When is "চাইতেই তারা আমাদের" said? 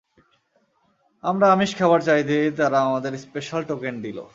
2.01-3.13